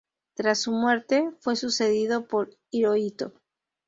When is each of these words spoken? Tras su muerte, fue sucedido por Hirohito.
Tras 0.33 0.57
su 0.61 0.71
muerte, 0.71 1.29
fue 1.41 1.55
sucedido 1.55 2.25
por 2.27 2.57
Hirohito. 2.71 3.33